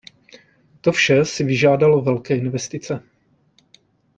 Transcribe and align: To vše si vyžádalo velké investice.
To 0.81 0.91
vše 0.91 1.25
si 1.25 1.43
vyžádalo 1.43 2.01
velké 2.01 2.37
investice. 2.37 3.03